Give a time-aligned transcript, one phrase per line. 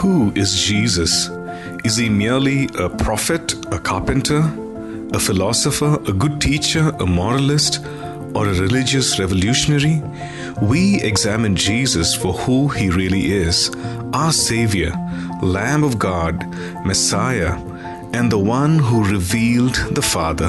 [0.00, 1.28] Who is Jesus?
[1.84, 4.40] Is he merely a prophet, a carpenter,
[5.12, 7.84] a philosopher, a good teacher, a moralist,
[8.34, 10.02] or a religious revolutionary?
[10.62, 13.70] We examine Jesus for who he really is
[14.14, 14.92] our Savior,
[15.42, 16.48] Lamb of God,
[16.86, 17.52] Messiah,
[18.14, 20.48] and the one who revealed the Father.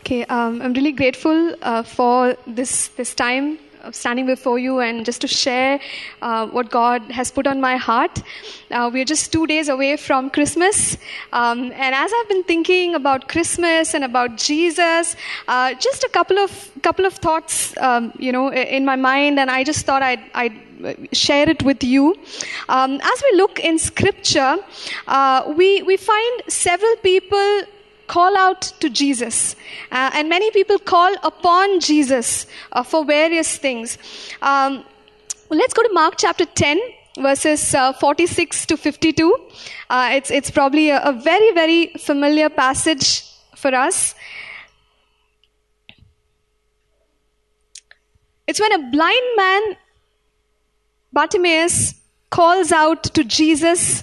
[0.00, 3.58] Okay, um, I'm really grateful uh, for this this time
[3.92, 5.80] standing before you and just to share
[6.22, 8.22] uh, what God has put on my heart.
[8.70, 10.96] Uh, we're just two days away from Christmas,
[11.32, 15.16] um, and as I've been thinking about Christmas and about Jesus,
[15.48, 19.50] uh, just a couple of couple of thoughts, um, you know, in my mind, and
[19.50, 20.52] I just thought I'd, I'd
[21.12, 22.16] share it with you.
[22.68, 24.56] Um, as we look in Scripture,
[25.06, 27.62] uh, we we find several people
[28.06, 29.56] call out to Jesus.
[29.90, 33.98] Uh, and many people call upon Jesus uh, for various things.
[34.42, 34.84] Um,
[35.50, 36.80] let's go to Mark chapter 10,
[37.18, 39.38] verses uh, 46 to 52.
[39.90, 43.24] Uh, it's, it's probably a, a very, very familiar passage
[43.56, 44.14] for us.
[48.46, 49.62] It's when a blind man,
[51.12, 51.94] Bartimaeus,
[52.30, 54.02] calls out to Jesus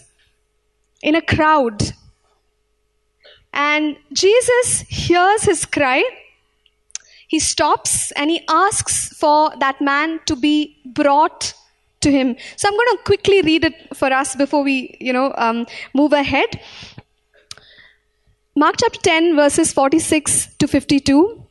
[1.03, 1.93] in a crowd
[3.53, 6.03] and Jesus hears his cry.
[7.27, 11.53] He stops and he asks for that man to be brought
[12.01, 12.35] to him.
[12.55, 16.13] So I'm going to quickly read it for us before we, you know, um, move
[16.13, 16.59] ahead.
[18.55, 21.45] Mark chapter 10, verses 46 to 52.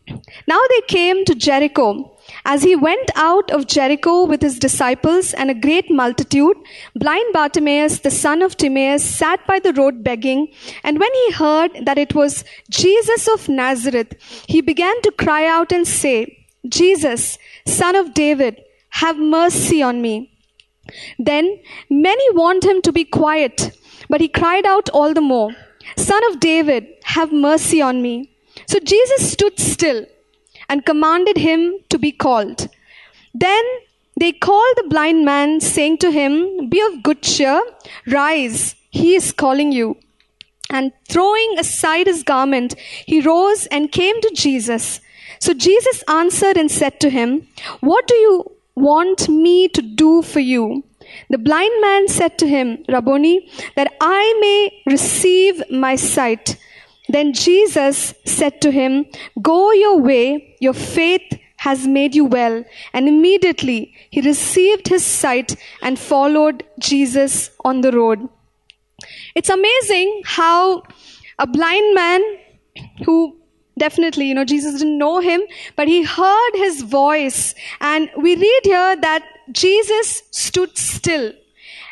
[0.46, 2.16] Now they came to Jericho.
[2.44, 6.56] As he went out of Jericho with his disciples and a great multitude,
[6.94, 10.48] blind Bartimaeus, the son of Timaeus, sat by the road begging.
[10.82, 14.14] And when he heard that it was Jesus of Nazareth,
[14.48, 20.30] he began to cry out and say, Jesus, son of David, have mercy on me.
[21.18, 23.76] Then many warned him to be quiet,
[24.08, 25.50] but he cried out all the more,
[25.96, 28.36] Son of David, have mercy on me.
[28.66, 30.06] So Jesus stood still
[30.70, 31.60] and commanded him
[31.90, 32.68] to be called.
[33.34, 33.64] Then
[34.18, 37.60] they called the blind man, saying to him, Be of good cheer,
[38.06, 39.96] rise, he is calling you.
[40.70, 45.00] And throwing aside his garment, he rose and came to Jesus.
[45.40, 47.48] So Jesus answered and said to him,
[47.80, 50.84] What do you want me to do for you?
[51.28, 56.56] The blind man said to him, Rabboni, that I may receive my sight.
[57.10, 59.06] Then Jesus said to him,
[59.42, 62.64] Go your way, your faith has made you well.
[62.92, 68.28] And immediately he received his sight and followed Jesus on the road.
[69.34, 70.82] It's amazing how
[71.38, 72.22] a blind man
[73.04, 73.36] who
[73.76, 75.42] definitely, you know, Jesus didn't know him,
[75.74, 77.54] but he heard his voice.
[77.80, 81.32] And we read here that Jesus stood still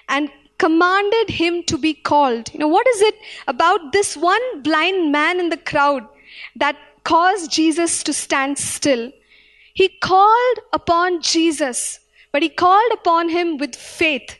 [0.09, 2.53] and commanded him to be called.
[2.53, 3.15] You know, what is it
[3.47, 6.07] about this one blind man in the crowd
[6.57, 9.13] that caused Jesus to stand still?
[9.75, 12.01] He called upon Jesus,
[12.33, 14.37] but he called upon him with faith.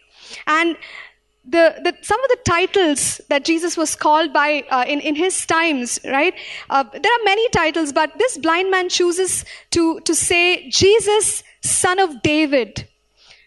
[0.47, 0.77] And
[1.45, 5.47] the, the, some of the titles that Jesus was called by uh, in, in his
[5.47, 6.35] times, right?
[6.69, 11.99] Uh, there are many titles, but this blind man chooses to, to say, Jesus, son
[11.99, 12.87] of David.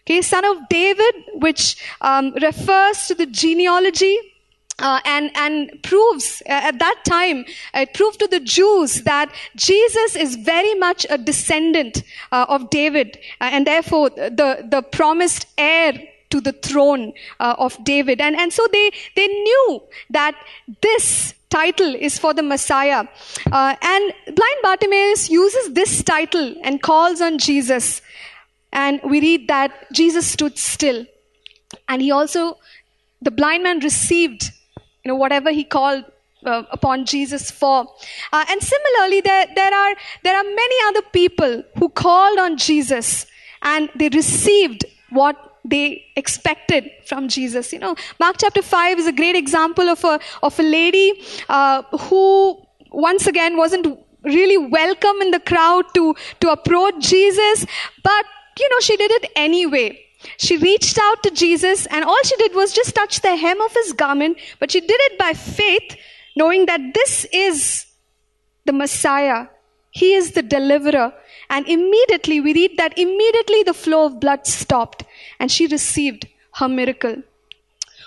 [0.04, 4.18] Okay, son of David, which um, refers to the genealogy
[4.78, 10.16] uh, and and proves uh, at that time it proved to the Jews that Jesus
[10.16, 12.02] is very much a descendant
[12.32, 15.92] uh, of David, uh, and therefore the the promised heir
[16.30, 18.20] to the throne uh, of David.
[18.20, 20.34] And and so they they knew that
[20.80, 23.04] this title is for the Messiah.
[23.52, 28.00] Uh, and blind Bartimaeus uses this title and calls on Jesus.
[28.72, 31.06] And we read that Jesus stood still.
[31.88, 32.58] And he also,
[33.20, 34.50] the blind man received,
[35.04, 36.04] you know, whatever he called
[36.44, 37.86] uh, upon Jesus for.
[38.32, 39.94] Uh, and similarly, there, there, are,
[40.24, 43.26] there are many other people who called on Jesus
[43.62, 47.72] and they received what they expected from Jesus.
[47.72, 51.82] You know, Mark chapter 5 is a great example of a, of a lady uh,
[51.98, 52.60] who
[52.90, 57.66] once again wasn't really welcome in the crowd to, to approach Jesus,
[58.02, 58.24] but
[58.58, 59.98] you know, she did it anyway.
[60.36, 63.72] She reached out to Jesus, and all she did was just touch the hem of
[63.74, 65.96] his garment, but she did it by faith,
[66.36, 67.86] knowing that this is
[68.64, 69.46] the Messiah.
[69.90, 71.12] He is the deliverer.
[71.50, 75.04] And immediately, we read that immediately the flow of blood stopped,
[75.38, 77.16] and she received her miracle.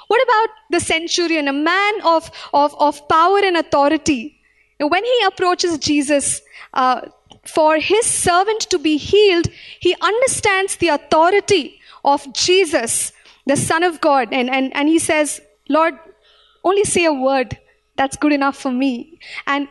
[0.08, 4.40] What about the centurion, a man of, of, of power and authority?
[4.80, 6.42] When he approaches Jesus,
[6.74, 7.02] uh,
[7.48, 9.48] for his servant to be healed,
[9.80, 13.12] he understands the authority of Jesus,
[13.46, 14.30] the Son of God.
[14.32, 15.94] And, and, and he says, Lord,
[16.64, 17.58] only say a word.
[17.96, 19.20] That's good enough for me.
[19.48, 19.68] And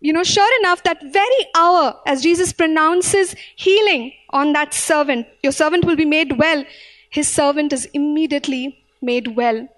[0.00, 5.52] you know, sure enough, that very hour, as Jesus pronounces healing on that servant, your
[5.52, 6.64] servant will be made well,
[7.10, 9.68] his servant is immediately made well.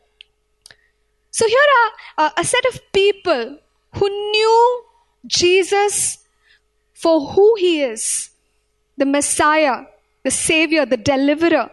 [1.33, 1.59] So here
[2.19, 3.59] are uh, a set of people
[3.95, 4.85] who knew
[5.27, 6.19] Jesus
[7.03, 8.31] for who he is
[8.97, 9.85] the Messiah,
[10.23, 11.69] the Savior, the Deliverer.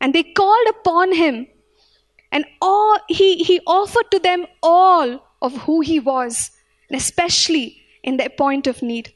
[0.00, 1.46] And they called upon him.
[2.32, 6.50] And all, he, he offered to them all of who he was,
[6.88, 9.12] and especially in their point of need.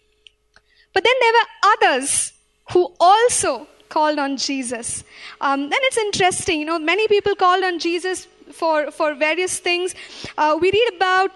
[0.93, 2.33] But then there were others
[2.73, 5.03] who also called on Jesus.
[5.41, 9.95] Um, and it's interesting, you know, many people called on Jesus for, for various things.
[10.37, 11.33] Uh, we read about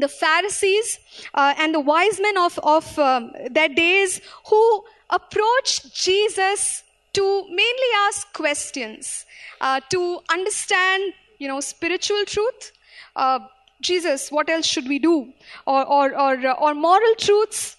[0.00, 0.98] the Pharisees
[1.34, 6.82] uh, and the wise men of, of um, their days who approached Jesus
[7.14, 9.24] to mainly ask questions,
[9.60, 12.72] uh, to understand, you know, spiritual truth.
[13.16, 13.40] Uh,
[13.80, 15.32] Jesus, what else should we do?
[15.66, 17.76] Or, or, or, uh, or moral truths.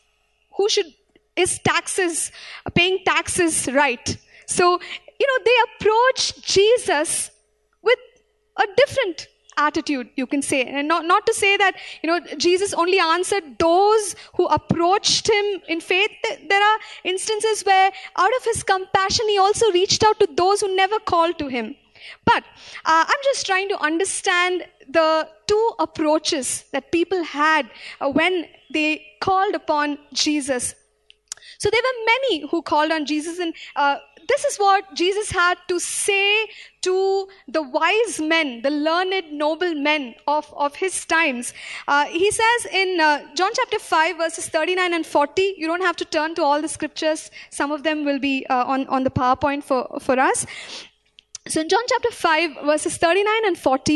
[0.58, 0.88] Who should,
[1.36, 2.32] is taxes,
[2.74, 4.18] paying taxes right?
[4.46, 4.80] So,
[5.20, 7.32] you know, they approach Jesus
[7.82, 8.00] with
[8.58, 9.28] a different
[9.68, 10.64] attitude, you can say.
[10.64, 15.46] And not, not to say that, you know, Jesus only answered those who approached him
[15.68, 16.12] in faith.
[16.24, 20.76] There are instances where, out of his compassion, he also reached out to those who
[20.76, 21.76] never called to him.
[22.26, 22.44] But
[22.86, 27.70] uh, I'm just trying to understand the two approaches that people had
[28.00, 30.76] uh, when they called upon Jesus.
[31.58, 33.98] So there were many who called on Jesus, and uh,
[34.30, 36.48] this is what Jesus had to say
[36.84, 41.54] to the wise men, the learned, noble men of, of his times.
[41.88, 45.96] Uh, he says in uh, John chapter 5, verses 39 and 40, you don't have
[45.98, 49.10] to turn to all the scriptures, some of them will be uh, on, on the
[49.10, 50.46] PowerPoint for, for us.
[51.48, 53.94] So in John chapter 5, verses 39 and 40,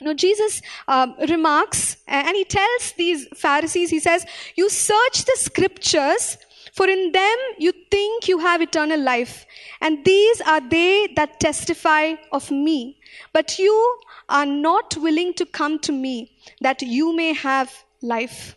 [0.00, 5.36] you know, Jesus um, remarks and he tells these Pharisees, he says, You search the
[5.36, 6.36] scriptures
[6.76, 9.46] for in them you think you have eternal life,
[9.80, 12.98] and these are they that testify of me.
[13.32, 18.56] But you are not willing to come to me that you may have life.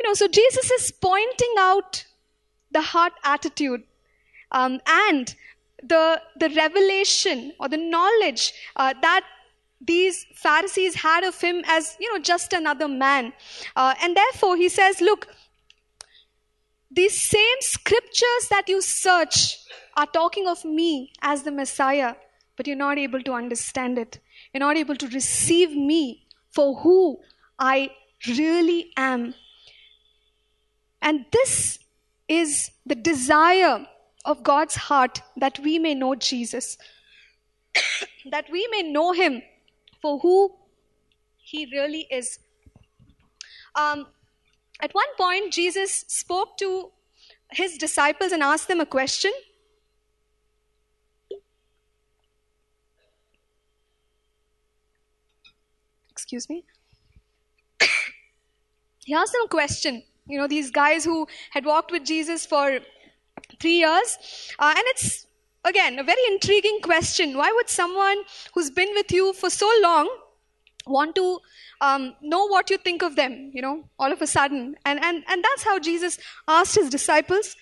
[0.00, 2.04] You know, so Jesus is pointing out
[2.72, 3.82] the heart attitude
[4.50, 5.34] um, and
[5.82, 9.24] the, the revelation or the knowledge uh, that
[9.80, 13.32] these Pharisees had of him as, you know, just another man.
[13.76, 15.28] Uh, and therefore, he says, look,
[16.90, 19.58] these same scriptures that you search
[19.96, 22.14] are talking of me as the Messiah,
[22.56, 24.18] but you're not able to understand it.
[24.52, 27.20] You're not able to receive me for who
[27.58, 27.90] I
[28.26, 29.34] really am.
[31.00, 31.78] And this
[32.28, 33.86] is the desire
[34.24, 36.76] of God's heart that we may know Jesus,
[38.30, 39.42] that we may know Him
[40.02, 40.52] for who
[41.38, 42.38] He really is.
[43.74, 44.06] Um,
[44.82, 46.90] at one point, Jesus spoke to
[47.50, 49.32] his disciples and asked them a question.
[56.10, 56.64] Excuse me.
[59.04, 60.02] he asked them a question.
[60.26, 62.78] You know, these guys who had walked with Jesus for
[63.58, 64.18] three years.
[64.58, 65.26] Uh, and it's,
[65.64, 67.36] again, a very intriguing question.
[67.36, 68.18] Why would someone
[68.54, 70.08] who's been with you for so long
[70.86, 71.40] want to
[71.80, 74.76] um, know what you think of them, you know, all of a sudden.
[74.84, 76.18] And, and, and that's how Jesus
[76.48, 77.56] asked his disciples.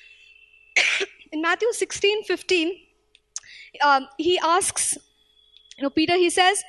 [1.33, 2.77] In Matthew 16 15,
[3.85, 4.97] um, he asks,
[5.77, 6.63] you know, Peter, he says,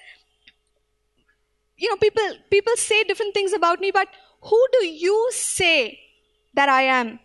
[1.78, 4.08] you know, people, people say different things about me, but
[4.42, 6.00] who do you say
[6.54, 7.20] that I am?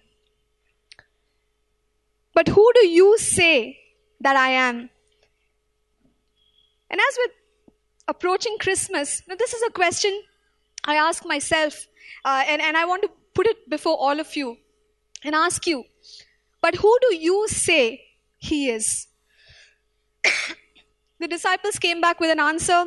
[2.34, 3.78] But who do you say
[4.20, 4.90] that I am?
[6.90, 7.30] And as with
[8.08, 10.22] approaching Christmas, now this is a question
[10.84, 11.86] I ask myself,
[12.24, 14.56] uh, and, and I want to put it before all of you
[15.24, 15.84] and ask you,
[16.60, 18.02] but who do you say
[18.38, 19.06] he is?
[21.18, 22.86] the disciples came back with an answer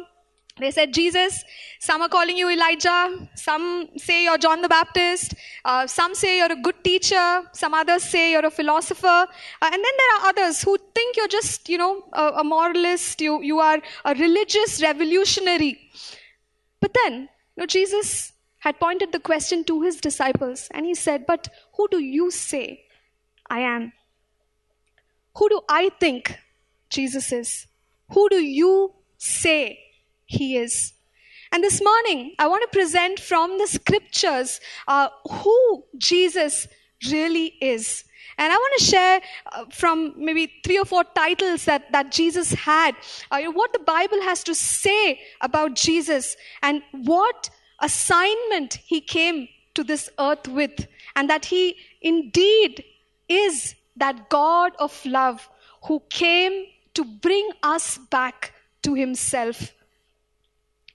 [0.60, 1.44] they said, Jesus,
[1.80, 6.52] some are calling you Elijah, some say you're John the Baptist, uh, some say you're
[6.52, 9.26] a good teacher, some others say you're a philosopher, uh,
[9.62, 13.42] and then there are others who think you're just, you know, a, a moralist, you,
[13.42, 15.80] you are a religious revolutionary.
[16.80, 17.22] But then,
[17.56, 21.88] you know, Jesus had pointed the question to his disciples, and he said, But who
[21.90, 22.86] do you say
[23.50, 23.94] I am?
[25.36, 26.38] Who do I think
[26.90, 27.68] Jesus is?
[28.10, 29.80] Who do you say
[30.26, 30.94] he is.
[31.52, 36.68] And this morning, I want to present from the scriptures uh, who Jesus
[37.10, 38.04] really is.
[38.38, 42.52] And I want to share uh, from maybe three or four titles that, that Jesus
[42.52, 42.96] had,
[43.32, 47.50] uh, what the Bible has to say about Jesus and what
[47.80, 52.84] assignment he came to this earth with, and that he indeed
[53.28, 55.48] is that God of love
[55.86, 59.74] who came to bring us back to himself.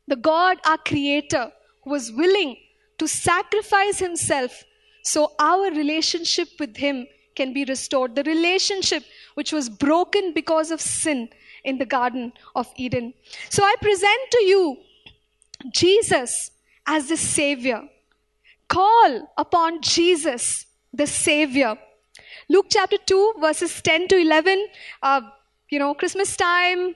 [0.08, 2.56] The God, our creator, who was willing
[2.98, 4.64] to sacrifice himself
[5.02, 8.14] so our relationship with him can be restored.
[8.14, 9.04] The relationship
[9.34, 11.28] which was broken because of sin
[11.64, 13.14] in the Garden of Eden.
[13.50, 14.76] So I present to you
[15.70, 16.50] Jesus
[16.86, 17.82] as the Savior.
[18.68, 21.76] Call upon Jesus, the Savior.
[22.48, 24.66] Luke chapter 2, verses 10 to 11.
[25.02, 25.20] Uh,
[25.70, 26.94] you know, Christmas time,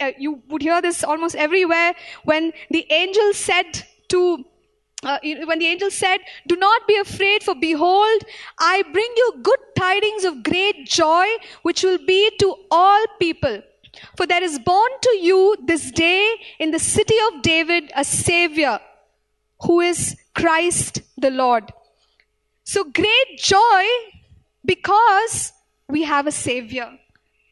[0.00, 4.44] uh, you would hear this almost everywhere when the angel said to
[5.04, 8.22] uh, when the angel said, Do not be afraid, for behold,
[8.58, 11.26] I bring you good tidings of great joy,
[11.62, 13.60] which will be to all people.
[14.16, 18.80] For there is born to you this day in the city of David a Savior,
[19.62, 21.70] who is Christ the Lord.
[22.64, 23.84] So great joy
[24.64, 25.52] because
[25.88, 26.90] we have a Savior,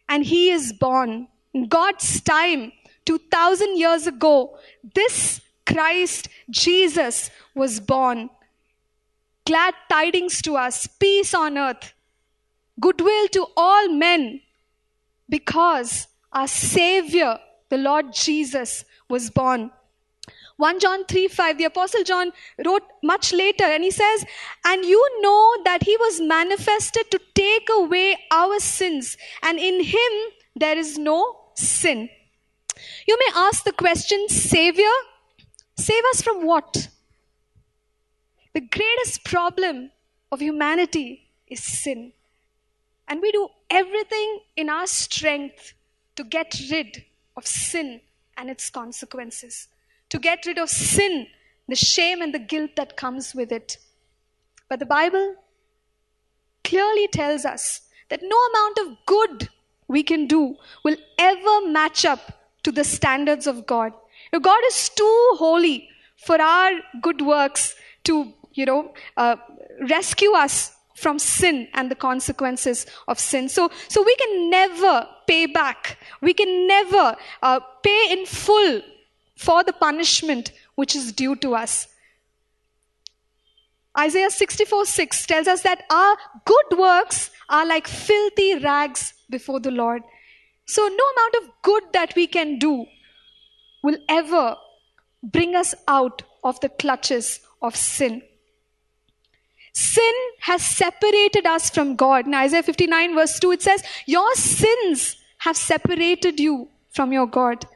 [0.08, 1.28] and He is born.
[1.68, 2.72] God's time,
[3.04, 4.58] 2000 years ago,
[4.94, 8.30] this Christ Jesus was born.
[9.44, 11.92] Glad tidings to us, peace on earth,
[12.80, 14.40] goodwill to all men,
[15.28, 19.70] because our Savior, the Lord Jesus, was born.
[20.56, 22.30] 1 John 3 5, the Apostle John
[22.64, 24.24] wrote much later, and he says,
[24.64, 30.12] And you know that he was manifested to take away our sins, and in him
[30.54, 32.08] there is no sin.
[33.06, 34.92] You may ask the question, Savior,
[35.76, 36.88] save us from what?
[38.54, 39.90] The greatest problem
[40.30, 42.12] of humanity is sin.
[43.08, 45.74] And we do everything in our strength
[46.16, 47.04] to get rid
[47.36, 48.00] of sin
[48.36, 49.68] and its consequences,
[50.10, 51.26] to get rid of sin,
[51.68, 53.78] the shame and the guilt that comes with it.
[54.68, 55.36] But the Bible
[56.64, 59.48] clearly tells us that no amount of good
[59.92, 62.32] we can do will ever match up
[62.64, 63.92] to the standards of God.
[64.40, 69.36] God is too holy for our good works to, you know, uh,
[69.88, 73.48] rescue us from sin and the consequences of sin.
[73.48, 75.98] So, so we can never pay back.
[76.20, 78.82] We can never uh, pay in full
[79.36, 81.88] for the punishment which is due to us.
[83.98, 89.72] Isaiah 64 6 tells us that our good works are like filthy rags before the
[89.72, 90.02] Lord.
[90.66, 92.86] So, no amount of good that we can do
[93.82, 94.56] will ever
[95.22, 98.22] bring us out of the clutches of sin.
[99.74, 102.26] Sin has separated us from God.
[102.26, 107.66] In Isaiah 59, verse 2, it says, Your sins have separated you from your God.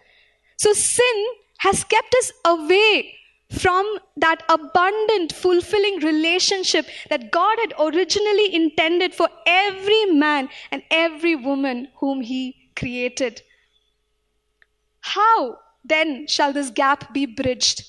[0.59, 1.27] So, sin
[1.59, 3.15] has kept us away
[3.51, 11.37] from that abundant, fulfilling relationship that God had originally intended for every man and every
[11.37, 13.43] woman whom He created.
[15.01, 17.85] How then shall this gap be bridged?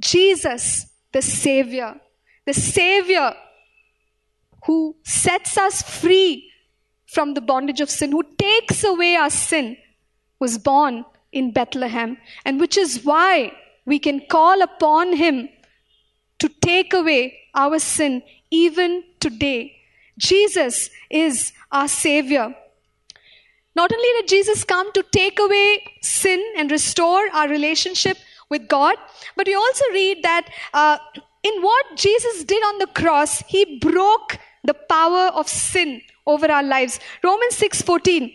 [0.00, 2.00] Jesus, the Savior,
[2.44, 3.34] the Savior
[4.66, 6.50] who sets us free
[7.06, 9.76] from the bondage of sin, who takes away our sin,
[10.40, 13.52] was born in Bethlehem, and which is why
[13.86, 15.48] we can call upon Him
[16.38, 19.76] to take away our sin even today.
[20.18, 22.54] Jesus is our Savior.
[23.76, 28.16] Not only did Jesus come to take away sin and restore our relationship
[28.48, 28.96] with God,
[29.36, 30.98] but we also read that uh,
[31.42, 36.62] in what Jesus did on the cross, he broke the power of sin over our
[36.62, 37.00] lives.
[37.22, 38.32] Romans 6:14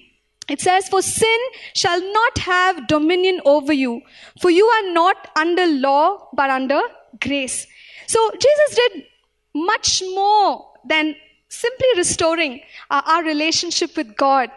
[0.49, 1.39] it says, For sin
[1.75, 4.01] shall not have dominion over you,
[4.41, 6.81] for you are not under law, but under
[7.21, 7.67] grace.
[8.07, 9.03] So Jesus did
[9.53, 11.15] much more than
[11.49, 14.49] simply restoring uh, our relationship with God.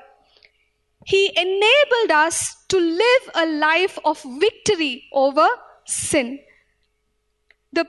[1.04, 5.46] He enabled us to live a life of victory over
[5.84, 6.38] sin.
[7.72, 7.86] The,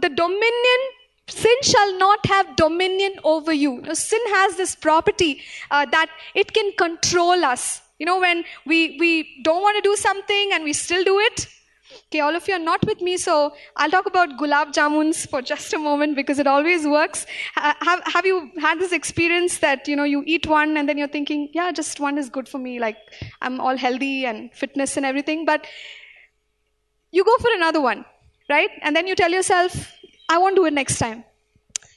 [0.00, 0.80] the dominion,
[1.28, 3.80] sin shall not have dominion over you.
[3.80, 7.80] Now, sin has this property uh, that it can control us.
[7.98, 11.46] You know, when we, we don't want to do something and we still do it,
[12.06, 15.42] Okay, all of you are not with me, so I'll talk about gulab jamuns for
[15.52, 17.26] just a moment because it always works.
[17.54, 21.08] Have, have you had this experience that, you know, you eat one and then you're
[21.08, 22.96] thinking, yeah, just one is good for me, like
[23.40, 25.66] I'm all healthy and fitness and everything, but
[27.10, 28.04] you go for another one,
[28.48, 28.70] right?
[28.82, 29.92] And then you tell yourself,
[30.32, 31.24] I won't do it next time.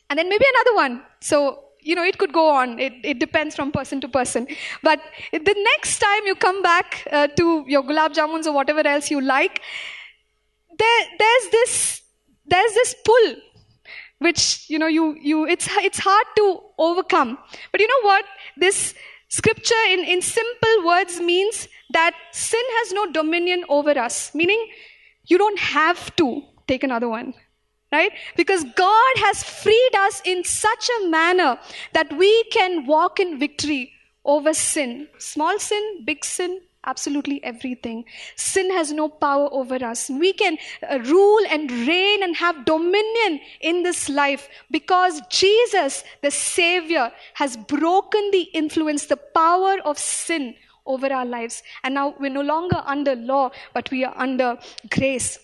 [0.10, 1.02] And then maybe another one.
[1.20, 2.80] So you know, it could go on.
[2.80, 4.48] It, it depends from person to person.
[4.82, 5.00] But
[5.32, 9.22] the next time you come back uh, to your gulab jamuns or whatever else you
[9.22, 9.62] like,
[10.78, 12.02] there, there's this,
[12.48, 13.36] there's this pull,
[14.18, 17.38] which, you know, you, you, it's, it's hard to overcome.
[17.72, 18.26] But you know what?
[18.58, 18.96] This
[19.30, 24.72] scripture in, in simple words means that sin has no dominion over us, meaning
[25.28, 27.36] you don't have to take another one
[27.96, 28.12] right?
[28.36, 31.58] Because God has freed us in such a manner
[31.94, 33.92] that we can walk in victory
[34.24, 35.08] over sin.
[35.18, 38.06] Small sin, big sin, absolutely everything.
[38.36, 40.10] Sin has no power over us.
[40.10, 40.58] We can
[40.90, 47.58] uh, rule and reign and have dominion in this life because Jesus, the Savior, has
[47.58, 51.64] broken the influence, the power of sin over our lives.
[51.84, 54.58] And now we're no longer under law, but we are under
[54.90, 55.40] grace.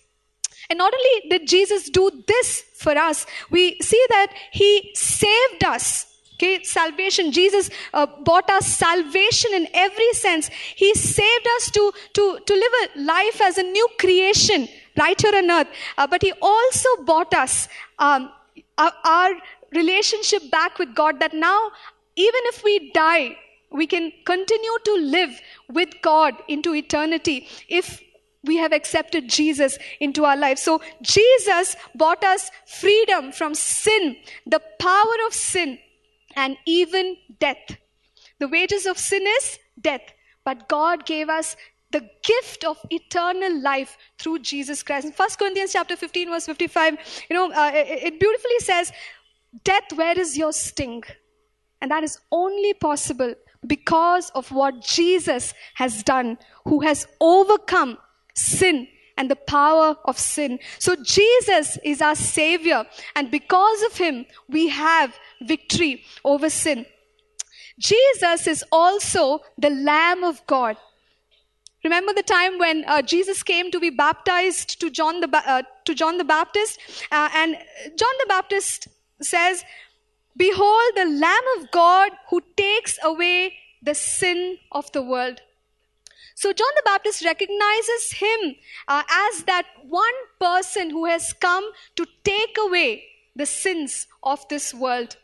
[0.70, 6.08] And not only did Jesus do this for us, we see that he saved us.
[6.36, 7.32] Okay, salvation.
[7.32, 10.50] Jesus uh, bought us salvation in every sense.
[10.76, 15.36] He saved us to, to, to live a life as a new creation right here
[15.36, 15.68] on earth.
[15.98, 17.68] Uh, but he also bought us
[18.00, 18.32] um,
[18.80, 19.32] our, our
[19.74, 21.72] relationship back with God that now,
[22.16, 23.38] even if we die,
[23.72, 28.02] we can continue to live with God into eternity if
[28.44, 30.58] we have accepted Jesus into our life.
[30.58, 35.78] So Jesus bought us freedom from sin, the power of sin,
[36.36, 37.78] and even death.
[38.40, 40.02] The wages of sin is death,
[40.44, 41.56] but God gave us
[41.92, 45.06] the gift of eternal life through Jesus Christ.
[45.06, 46.98] In 1 Corinthians chapter 15 verse 55,
[47.30, 48.92] you know, uh, it, it beautifully says,
[49.64, 51.04] death, where is your sting?
[51.82, 53.36] And that is only possible
[53.68, 57.98] because of what Jesus has done, who has overcome
[58.34, 60.60] sin and the power of sin.
[60.80, 62.86] So Jesus is our savior
[63.16, 66.86] and because of him we have victory over sin.
[67.78, 70.78] Jesus is also the lamb of God.
[71.84, 75.96] Remember the time when uh, Jesus came to be baptized to John the, uh, to
[75.96, 76.80] John the Baptist?
[77.12, 77.58] Uh, and
[77.98, 78.88] John the Baptist
[79.20, 79.64] says,
[80.38, 85.42] Behold the Lamb of God who takes away the sin of the world.
[86.42, 88.56] So John the Baptist recognizes him
[88.88, 91.64] uh, as that one person who has come
[91.96, 93.04] to take away
[93.36, 95.18] the sins of this world.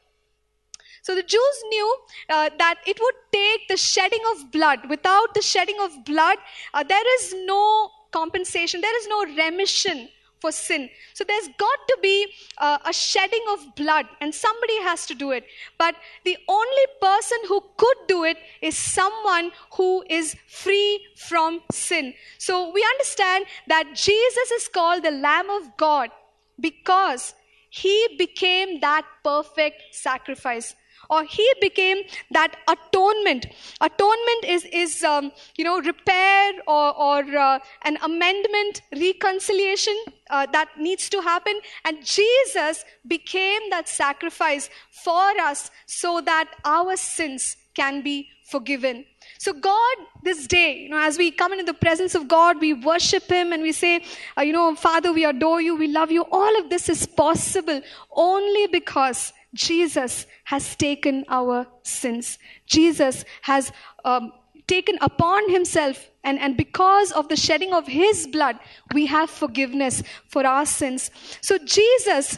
[1.02, 1.98] So the Jews knew
[2.30, 4.88] uh, that it would take the shedding of blood.
[4.92, 6.38] Without the shedding of blood,
[6.76, 10.90] uh, there is no compensation, there is no remission for sin.
[11.14, 12.28] So there's got to be
[12.60, 15.46] a shedding of blood, and somebody has to do it.
[15.78, 15.96] But
[16.26, 22.14] the only person who could do it is someone who is free from sin.
[22.38, 26.12] So we understand that Jesus is called the Lamb of God
[26.60, 27.34] because
[27.70, 30.76] he became that perfect sacrifice
[31.10, 33.48] or he became that atonement.
[33.82, 39.98] Atonement is is um, you know repair or or uh, an amendment reconciliation
[40.30, 41.60] uh, that needs to happen.
[41.86, 49.06] And jesus became that sacrifice for us so that our sins can be forgiven.
[49.40, 52.74] So god this day you know as we come into the presence of god we
[52.74, 54.04] worship him and we say
[54.38, 55.76] uh, you know father we adore you.
[55.76, 56.26] We love you.
[56.32, 62.38] All of this is possible only because Jesus has taken our sins.
[62.66, 63.72] Jesus has
[64.06, 64.32] um,
[64.68, 68.58] taken upon himself, and, and because of the shedding of his blood,
[68.94, 71.10] we have forgiveness for our sins.
[71.42, 72.38] So, Jesus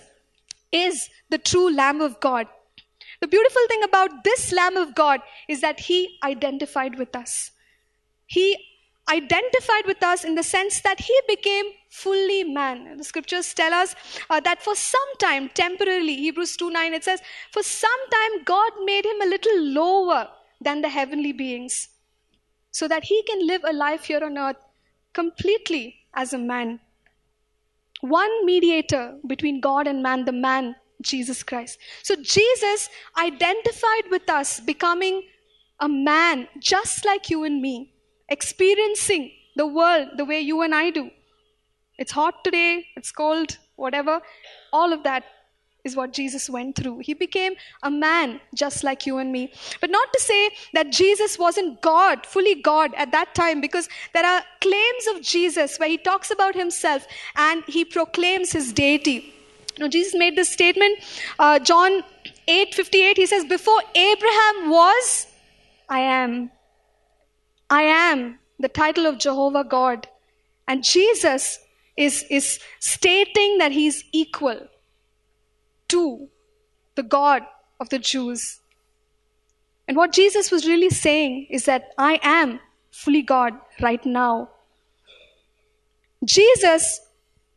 [0.71, 2.47] is the true Lamb of God.
[3.21, 7.51] The beautiful thing about this Lamb of God is that he identified with us.
[8.27, 8.57] He
[9.09, 12.97] identified with us in the sense that he became fully man.
[12.97, 13.95] The scriptures tell us
[14.29, 17.21] uh, that for some time, temporarily, Hebrews 2 9, it says,
[17.51, 20.27] for some time, God made him a little lower
[20.61, 21.89] than the heavenly beings
[22.71, 24.63] so that he can live a life here on earth
[25.13, 26.79] completely as a man.
[28.01, 31.79] One mediator between God and man, the man, Jesus Christ.
[32.03, 35.23] So Jesus identified with us, becoming
[35.79, 37.93] a man just like you and me
[38.29, 41.09] experiencing the world the way you and I do.
[41.99, 44.21] It's hot today, it's cold, whatever.
[44.71, 45.25] All of that
[45.83, 46.99] is what Jesus went through.
[46.99, 49.51] He became a man just like you and me.
[49.81, 54.25] But not to say that Jesus wasn't God, fully God at that time, because there
[54.25, 59.33] are claims of Jesus where he talks about himself and he proclaims his deity.
[59.77, 60.99] Now, Jesus made this statement,
[61.37, 62.01] uh, John
[62.47, 65.27] 8 58, he says, Before Abraham was,
[65.89, 66.51] I am.
[67.69, 70.07] I am the title of Jehovah God.
[70.67, 71.59] And Jesus
[71.99, 74.67] is, is stating that he's equal
[75.89, 76.29] to
[76.95, 77.43] the God
[77.79, 78.61] of the Jews.
[79.87, 84.49] And what Jesus was really saying is that I am fully God right now.
[86.23, 87.01] Jesus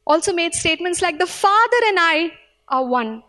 [0.07, 2.33] also made statements like, The Father and I
[2.69, 3.23] are one.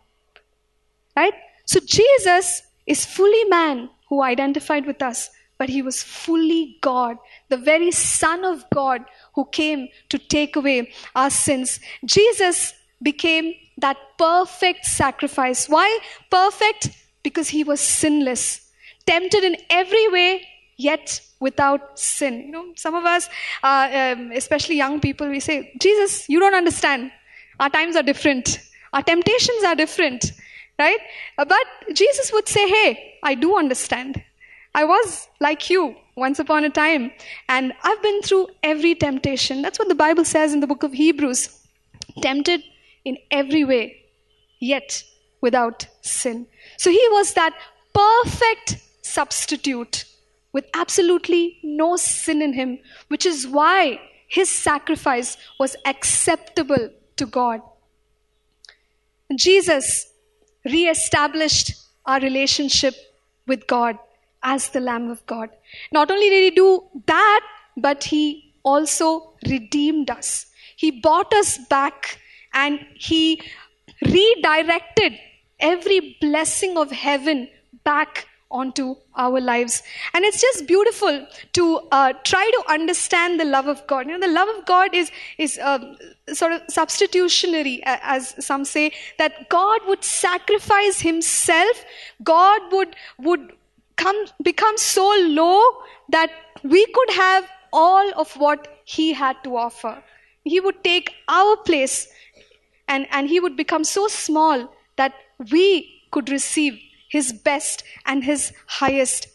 [1.15, 1.33] Right?
[1.65, 7.17] So Jesus is fully man who identified with us, but he was fully God,
[7.49, 9.03] the very Son of God
[9.35, 11.79] who came to take away our sins.
[12.05, 15.67] Jesus became that perfect sacrifice.
[15.67, 16.89] Why perfect?
[17.23, 18.69] Because he was sinless,
[19.05, 22.45] tempted in every way, yet without sin.
[22.45, 23.29] You know, some of us,
[23.63, 27.11] uh, um, especially young people, we say, Jesus, you don't understand.
[27.59, 28.59] Our times are different.
[28.93, 30.31] Our temptations are different,
[30.79, 30.99] right?
[31.37, 34.23] Uh, but Jesus would say, hey, I do understand.
[34.75, 37.11] I was like you once upon a time,
[37.49, 39.61] and I've been through every temptation.
[39.61, 41.59] That's what the Bible says in the book of Hebrews.
[42.21, 42.63] Tempted
[43.05, 44.03] in every way,
[44.59, 45.03] yet
[45.41, 46.47] without sin.
[46.77, 47.53] So he was that
[47.93, 50.05] perfect substitute
[50.53, 57.61] with absolutely no sin in him, which is why his sacrifice was acceptable to God.
[59.35, 60.07] Jesus
[60.65, 61.73] re-established
[62.05, 62.95] our relationship
[63.47, 63.97] with God
[64.43, 65.49] as the Lamb of God.
[65.91, 67.41] Not only did he do that,
[67.77, 70.47] but he also redeemed us.
[70.75, 72.19] He bought us back
[72.53, 73.41] and he
[74.01, 75.19] redirected
[75.59, 77.47] every blessing of heaven
[77.83, 79.81] back onto our lives.
[80.13, 84.05] And it's just beautiful to uh, try to understand the love of God.
[84.07, 85.79] You know, the love of God is, is uh,
[86.33, 91.83] sort of substitutionary, as some say, that God would sacrifice himself.
[92.23, 93.53] God would, would
[93.95, 95.61] come, become so low
[96.09, 96.29] that
[96.63, 100.03] we could have all of what he had to offer.
[100.43, 102.07] He would take our place
[102.87, 105.13] and, and he would become so small that
[105.51, 106.79] we could receive
[107.09, 109.27] his best and his highest.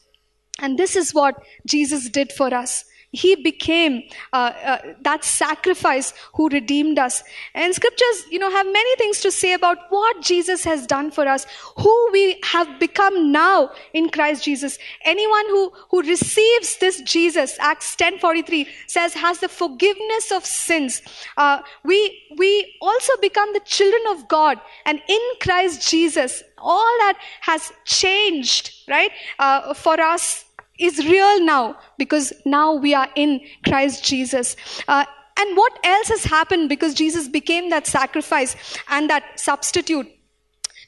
[0.61, 2.85] And this is what Jesus did for us.
[3.11, 4.03] He became
[4.35, 7.23] uh, uh, that sacrifice who redeemed us.
[7.55, 11.27] And scriptures, you know, have many things to say about what Jesus has done for
[11.27, 11.47] us,
[11.79, 14.79] who we have become now in Christ Jesus.
[15.07, 21.01] Anyone who, who receives this Jesus, Acts 10.43 says, has the forgiveness of sins.
[21.39, 24.61] Uh, we, we also become the children of God.
[24.85, 30.45] And in Christ Jesus, all that has changed, right, uh, for us
[30.79, 34.57] is real now because now we are in Christ Jesus.
[34.87, 35.05] Uh,
[35.39, 38.57] and what else has happened because Jesus became that sacrifice
[38.89, 40.09] and that substitute?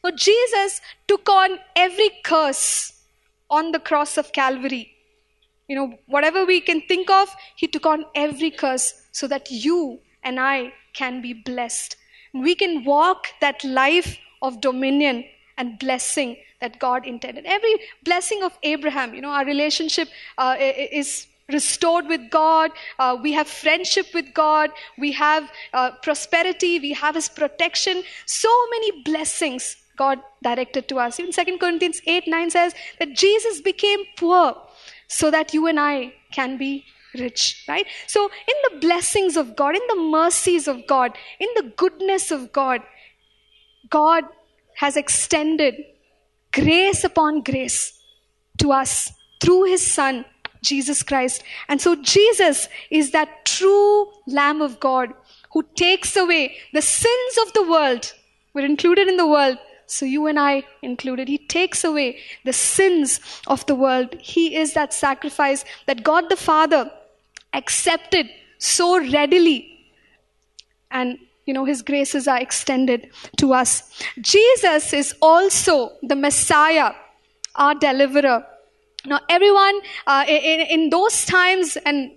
[0.02, 2.92] Well, Jesus took on every curse
[3.48, 4.90] on the cross of Calvary.
[5.68, 10.00] You know, whatever we can think of, he took on every curse so that you
[10.24, 11.96] and I can be blessed.
[12.34, 15.24] We can walk that life of dominion
[15.58, 17.46] and blessing that God intended.
[17.46, 22.70] Every blessing of Abraham, you know, our relationship uh, is restored with God.
[22.98, 24.70] Uh, we have friendship with God.
[24.98, 26.78] We have uh, prosperity.
[26.78, 28.02] We have His protection.
[28.26, 31.20] So many blessings God directed to us.
[31.20, 34.54] Even 2 Corinthians 8 9 says that Jesus became poor
[35.08, 36.84] so that you and I can be
[37.18, 37.86] rich, right?
[38.06, 42.52] So, in the blessings of God, in the mercies of God, in the goodness of
[42.52, 42.82] God,
[43.90, 44.24] God
[44.76, 45.74] has extended
[46.52, 47.98] grace upon grace
[48.58, 50.24] to us through his son,
[50.62, 51.42] Jesus Christ.
[51.68, 55.12] And so Jesus is that true Lamb of God
[55.52, 58.12] who takes away the sins of the world.
[58.54, 59.58] We're included in the world.
[59.86, 61.26] So you and I included.
[61.26, 64.14] He takes away the sins of the world.
[64.20, 66.90] He is that sacrifice that God the Father
[67.54, 69.66] accepted so readily.
[70.92, 73.90] And you know, his graces are extended to us.
[74.20, 76.92] Jesus is also the Messiah,
[77.56, 78.46] our deliverer.
[79.06, 82.12] Now, everyone uh, in, in those times and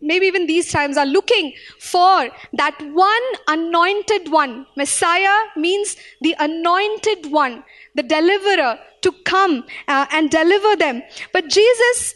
[0.00, 4.66] maybe even these times are looking for that one anointed one.
[4.76, 7.62] Messiah means the anointed one,
[7.94, 11.02] the deliverer to come uh, and deliver them.
[11.32, 12.14] But Jesus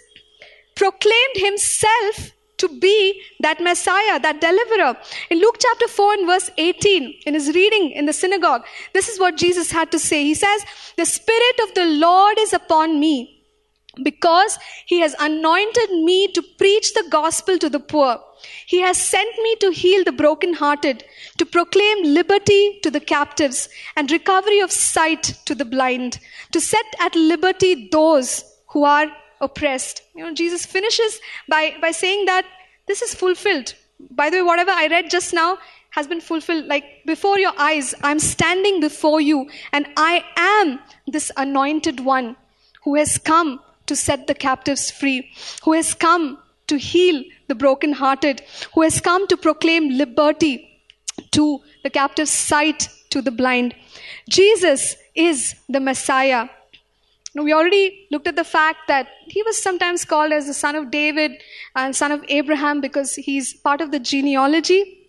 [0.75, 4.97] proclaimed himself to be that Messiah, that deliverer.
[5.31, 8.65] In Luke chapter 4 and verse 18, in his reading in the synagogue,
[8.95, 10.25] this is what Jesus had to say.
[10.25, 10.65] He says,
[10.97, 13.37] The Spirit of the Lord is upon me
[14.03, 18.19] because he has anointed me to preach the gospel to the poor.
[18.67, 21.05] He has sent me to heal the brokenhearted,
[21.39, 26.19] to proclaim liberty to the captives and recovery of sight to the blind,
[26.53, 29.07] to set at liberty those who are
[29.41, 30.03] oppressed.
[30.15, 32.47] You know, Jesus finishes by, by saying that
[32.87, 33.75] this is fulfilled.
[34.11, 35.59] By the way, whatever I read just now
[35.91, 36.67] has been fulfilled.
[36.67, 42.37] Like before your eyes, I'm standing before you, and I am this anointed one
[42.85, 45.31] who has come to set the captives free,
[45.65, 48.43] who has come to heal the brokenhearted,
[48.75, 50.69] who has come to proclaim liberty
[51.31, 53.75] to the captive's sight to the blind.
[54.29, 56.49] Jesus is the Messiah.
[57.37, 60.75] Now, we already looked at the fact that he was sometimes called as the son
[60.75, 61.33] of David
[61.75, 65.07] and son of Abraham because he's part of the genealogy.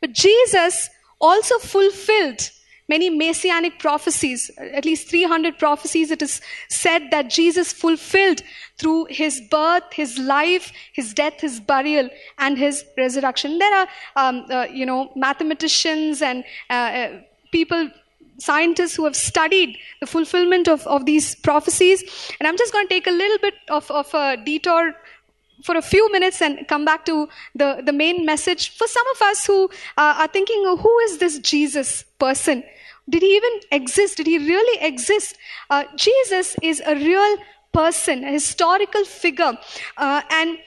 [0.00, 2.50] But Jesus also fulfilled
[2.88, 8.42] many messianic prophecies, at least 300 prophecies it is said that Jesus fulfilled
[8.76, 13.58] through his birth, his life, his death, his burial, and his resurrection.
[13.58, 17.20] There are, um, uh, you know, mathematicians and uh, uh,
[17.52, 17.88] people
[18.38, 22.02] scientists who have studied the fulfillment of, of these prophecies.
[22.40, 24.94] And I'm just going to take a little bit of, of a detour
[25.62, 28.76] for a few minutes and come back to the, the main message.
[28.76, 29.66] For some of us who
[29.96, 32.64] uh, are thinking, oh, who is this Jesus person?
[33.08, 34.16] Did he even exist?
[34.16, 35.36] Did he really exist?
[35.70, 37.36] Uh, Jesus is a real
[37.72, 39.58] person, a historical figure.
[39.96, 40.58] Uh, and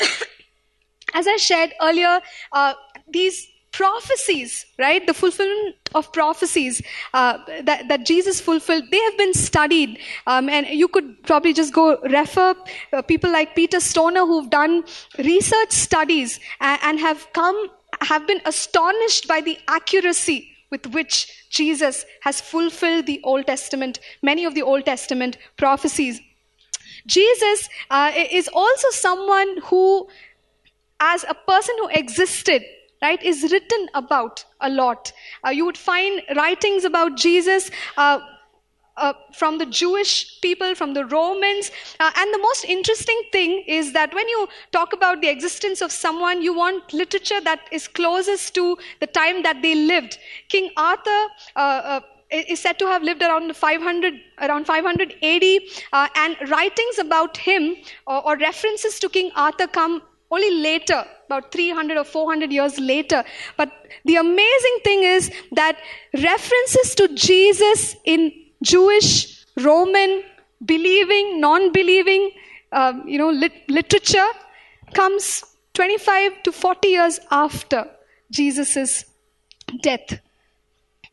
[1.14, 2.20] as I shared earlier,
[2.52, 2.74] uh,
[3.08, 3.46] these
[3.78, 5.06] prophecies, right?
[5.06, 6.82] The fulfillment of prophecies
[7.14, 10.00] uh, that, that Jesus fulfilled, they have been studied.
[10.26, 12.56] Um, and you could probably just go refer
[12.92, 14.82] uh, people like Peter Stoner who've done
[15.18, 17.68] research studies and, and have come,
[18.00, 24.44] have been astonished by the accuracy with which Jesus has fulfilled the Old Testament, many
[24.44, 26.20] of the Old Testament prophecies.
[27.06, 30.08] Jesus uh, is also someone who,
[30.98, 32.64] as a person who existed,
[33.02, 35.12] right, is written about a lot.
[35.46, 37.70] Uh, you would find writings about Jesus.
[37.96, 38.20] Uh,
[38.98, 41.70] uh, from the Jewish people, from the Romans.
[42.00, 45.92] Uh, and the most interesting thing is that when you talk about the existence of
[45.92, 50.18] someone, you want literature that is closest to the time that they lived.
[50.48, 55.44] King Arthur uh, uh is said to have lived around 500 around 500 AD,
[55.92, 61.52] uh, and writings about him or, or references to King Arthur come only later, about
[61.52, 63.24] 300 or 400 years later.
[63.56, 63.72] But
[64.04, 65.78] the amazing thing is that
[66.14, 70.22] references to Jesus in Jewish, Roman,
[70.64, 72.30] believing, non-believing,
[72.72, 74.28] um, you know, lit- literature
[74.94, 77.88] comes 25 to 40 years after
[78.30, 79.04] Jesus'
[79.82, 80.20] death.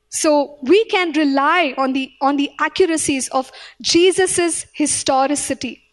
[0.10, 3.51] So we can rely on the, on the accuracies of
[3.82, 5.84] Jesus' historicity.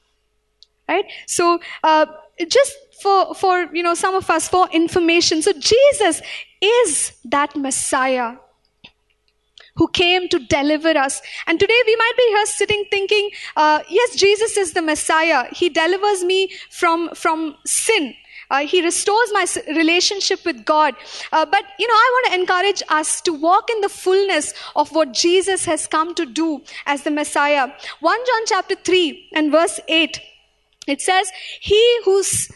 [0.88, 1.04] Right?
[1.26, 2.06] So, uh,
[2.48, 2.72] just
[3.02, 5.42] for, for, you know, some of us, for information.
[5.42, 6.22] So Jesus
[6.60, 8.36] is that Messiah
[9.76, 11.22] who came to deliver us.
[11.46, 15.46] And today we might be here sitting thinking, uh, yes, Jesus is the Messiah.
[15.52, 18.14] He delivers me from, from sin.
[18.50, 20.94] Uh, he restores my relationship with God.
[21.32, 24.92] Uh, but, you know, I want to encourage us to walk in the fullness of
[24.92, 27.68] what Jesus has come to do as the Messiah.
[28.00, 30.20] 1 John chapter 3 and verse 8,
[30.86, 32.52] it says, He who's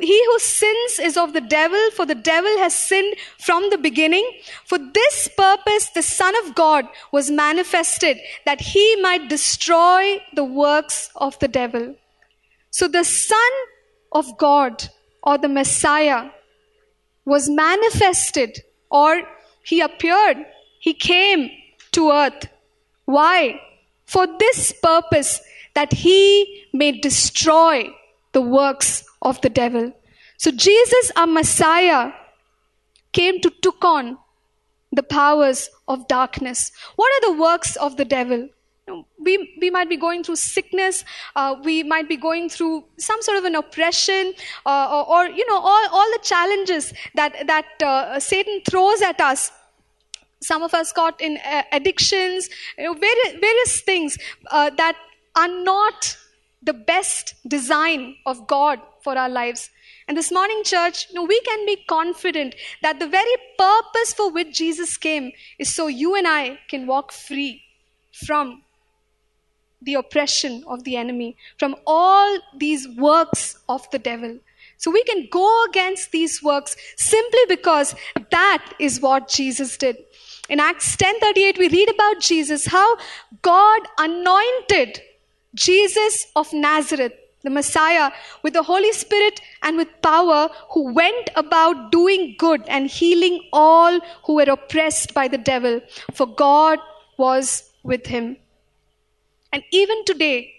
[0.00, 4.28] he who sins is of the devil, for the devil has sinned from the beginning.
[4.66, 11.10] For this purpose, the Son of God was manifested, that he might destroy the works
[11.16, 11.94] of the devil.
[12.70, 13.52] So the Son
[14.12, 14.88] of God,
[15.22, 16.30] or the Messiah,
[17.24, 19.22] was manifested, or
[19.64, 20.38] he appeared,
[20.78, 21.50] he came
[21.92, 22.48] to earth.
[23.04, 23.60] Why?
[24.04, 25.40] For this purpose,
[25.74, 27.90] that he may destroy
[28.32, 29.92] the works of the devil.
[30.36, 32.12] So Jesus, our Messiah,
[33.12, 34.18] came to took on
[34.92, 36.72] the powers of darkness.
[36.96, 38.48] What are the works of the devil?
[39.20, 41.04] We, we might be going through sickness,
[41.36, 44.32] uh, we might be going through some sort of an oppression,
[44.66, 49.20] uh, or, or, you know, all, all the challenges that, that uh, Satan throws at
[49.20, 49.52] us.
[50.42, 54.18] Some of us caught in uh, addictions, you know, various, various things
[54.50, 54.96] uh, that
[55.36, 56.16] are not
[56.62, 59.70] the best design of God for our lives.
[60.08, 64.30] And this morning, church, you know, we can be confident that the very purpose for
[64.30, 67.62] which Jesus came is so you and I can walk free
[68.26, 68.62] from
[69.82, 74.38] the oppression of the enemy, from all these works of the devil.
[74.76, 77.94] So we can go against these works simply because
[78.30, 79.96] that is what Jesus did.
[80.48, 82.96] In Acts 10:38 we read about Jesus how
[83.42, 85.00] God anointed
[85.54, 88.10] Jesus of Nazareth, the Messiah,
[88.42, 94.00] with the Holy Spirit and with power, who went about doing good and healing all
[94.24, 95.80] who were oppressed by the devil,
[96.12, 96.78] for God
[97.16, 98.36] was with him.
[99.52, 100.52] And even today,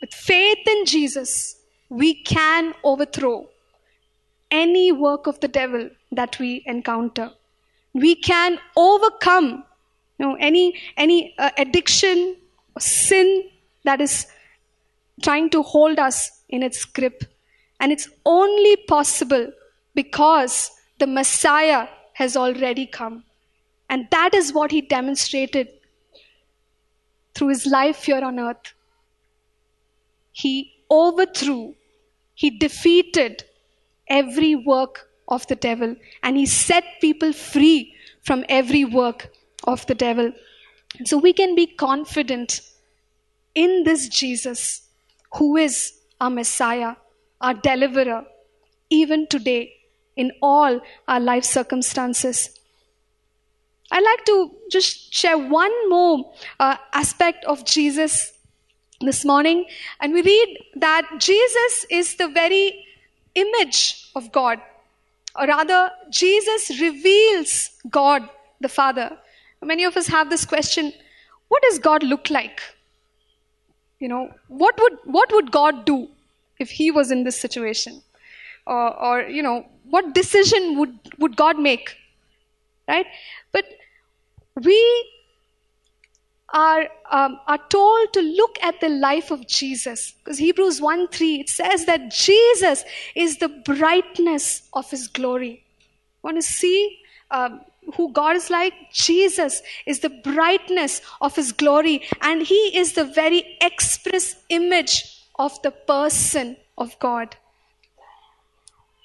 [0.00, 1.56] with faith in Jesus,
[1.88, 3.48] we can overthrow
[4.50, 7.30] any work of the devil that we encounter.
[7.92, 9.64] We can overcome
[10.18, 12.36] you know, any, any uh, addiction,
[12.78, 13.44] sin
[13.84, 14.26] that is
[15.22, 17.24] trying to hold us in its grip.
[17.80, 19.52] And it's only possible
[19.94, 23.24] because the Messiah has already come.
[23.90, 25.68] And that is what he demonstrated
[27.34, 28.74] through his life here on earth.
[30.32, 31.74] He overthrew,
[32.34, 33.44] he defeated
[34.08, 39.32] every work of the devil, and he set people free from every work
[39.64, 40.32] of the devil.
[41.04, 42.60] So we can be confident
[43.54, 44.83] in this Jesus
[45.36, 46.94] who is our Messiah,
[47.40, 48.24] our deliverer,
[48.90, 49.74] even today
[50.16, 52.58] in all our life circumstances.
[53.90, 58.32] I'd like to just share one more uh, aspect of Jesus
[59.00, 59.66] this morning.
[60.00, 62.84] And we read that Jesus is the very
[63.34, 64.60] image of God.
[65.36, 68.28] Or rather, Jesus reveals God
[68.60, 69.18] the Father.
[69.62, 70.92] Many of us have this question
[71.48, 72.60] what does God look like?
[74.04, 76.08] You know, what would, what would God do
[76.58, 78.02] if he was in this situation?
[78.66, 81.96] Or, or you know, what decision would, would God make?
[82.86, 83.06] Right?
[83.50, 83.64] But
[84.62, 84.78] we
[86.52, 90.12] are, um, are told to look at the life of Jesus.
[90.22, 95.64] Because Hebrews 1 3, it says that Jesus is the brightness of his glory.
[96.22, 96.98] Want to see
[97.30, 97.62] um,
[97.96, 98.74] who God is like?
[98.92, 105.60] Jesus is the brightness of his glory, and he is the very express image of
[105.62, 107.36] the person of God.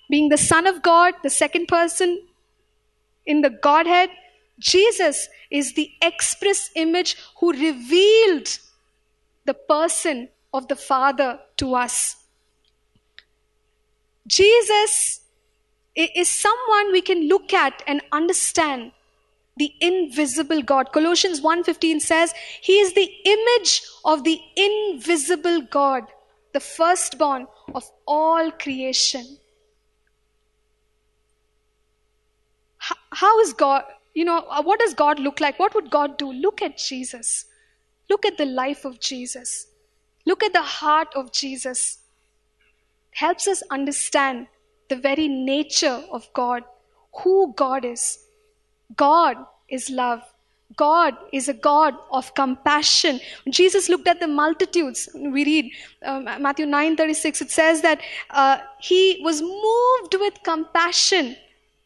[0.09, 2.21] Being the Son of God, the second person
[3.25, 4.09] in the Godhead,
[4.59, 8.47] Jesus is the express image who revealed
[9.45, 12.15] the person of the Father to us.
[14.27, 15.21] Jesus
[16.03, 18.91] is someone we can look at and understand
[19.57, 20.91] the invisible God.
[20.93, 26.07] Colossians 1:15 says, "He is the image of the invisible God,
[26.53, 29.37] the firstborn of all creation."
[33.11, 33.83] How is God
[34.13, 35.59] you know, uh, what does God look like?
[35.59, 36.31] What would God do?
[36.31, 37.45] Look at Jesus.
[38.09, 39.67] Look at the life of Jesus.
[40.25, 41.99] Look at the heart of Jesus.
[43.19, 44.47] helps us understand
[44.89, 46.63] the very nature of God,
[47.21, 48.19] who God is.
[48.95, 49.37] God
[49.69, 50.21] is love.
[50.75, 53.19] God is a God of compassion.
[53.43, 55.71] When Jesus looked at the multitudes, we read
[56.03, 61.35] um, Matthew 9 36, it says that uh, he was moved with compassion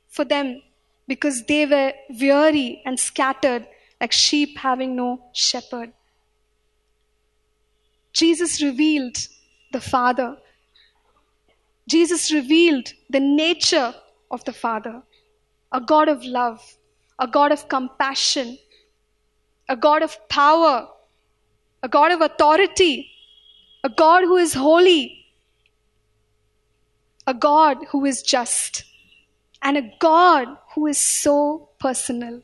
[0.09, 0.61] for them
[1.07, 3.65] because they were weary and scattered
[4.01, 5.93] like sheep having no shepherd.
[8.11, 9.17] Jesus revealed
[9.71, 10.37] the Father.
[11.87, 13.93] Jesus revealed the nature
[14.31, 15.03] of the Father
[15.71, 16.77] a God of love,
[17.17, 18.57] a God of compassion,
[19.67, 20.87] a God of power,
[21.81, 23.09] a God of authority,
[23.83, 25.25] a God who is holy,
[27.25, 28.83] a God who is just
[29.63, 32.41] and a God who is so personal.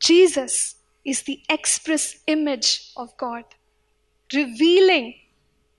[0.00, 3.44] Jesus is the express image of God,
[4.32, 5.14] revealing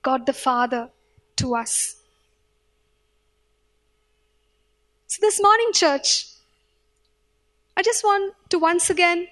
[0.01, 0.89] God the Father
[1.37, 2.02] to us.
[5.13, 6.25] So, this morning, church,
[7.77, 9.27] I just want to once again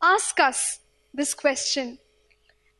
[0.00, 0.78] ask us
[1.12, 1.98] this question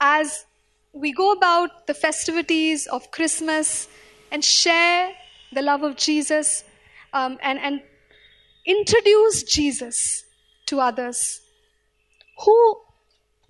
[0.01, 0.47] as
[0.95, 3.89] we go about the festivities of Christmas
[4.33, 5.13] and share
[5.53, 6.65] the love of Jesus
[7.13, 7.83] um, and, and
[8.65, 10.25] introduce Jesus
[10.69, 11.43] to others.
[12.47, 12.81] Who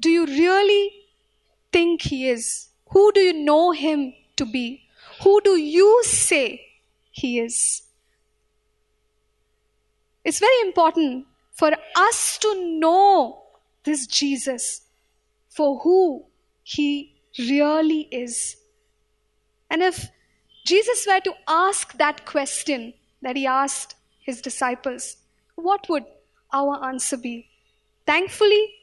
[0.01, 0.91] do you really
[1.73, 2.71] think he is?
[2.91, 4.83] Who do you know him to be?
[5.23, 6.67] Who do you say
[7.13, 7.86] he is?
[10.27, 13.45] It's very important for us to know
[13.85, 14.81] this Jesus
[15.49, 16.25] for who
[16.65, 18.57] he really is.
[19.71, 20.09] And if
[20.67, 25.17] Jesus were to ask that question that he asked his disciples,
[25.55, 26.05] what would
[26.53, 27.49] our answer be?
[28.05, 28.75] Thankfully,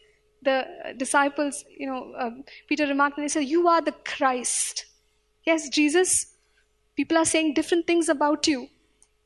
[0.44, 4.86] the disciples, you know, um, Peter remarked and he said, You are the Christ.
[5.46, 6.28] Yes, Jesus,
[6.96, 8.70] people are saying different things about you,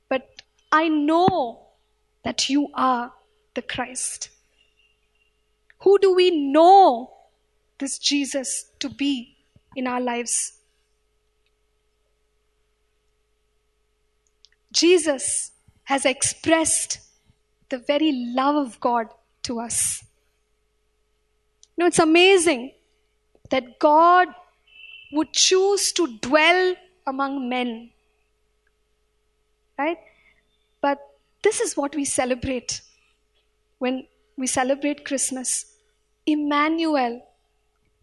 [0.09, 0.27] but
[0.71, 1.66] I know
[2.23, 3.13] that you are
[3.53, 4.29] the Christ.
[5.79, 7.13] Who do we know
[7.77, 9.37] this Jesus to be
[9.75, 10.53] in our lives?
[14.71, 15.51] Jesus
[15.83, 16.99] has expressed
[17.69, 19.07] the very love of God
[19.43, 20.03] to us.
[21.75, 22.73] You know, it's amazing
[23.49, 24.27] that God
[25.13, 27.91] would choose to dwell among men.
[29.77, 29.97] Right?
[31.47, 32.81] This is what we celebrate
[33.77, 34.05] when
[34.37, 35.77] we celebrate Christmas.
[36.25, 37.25] Emmanuel,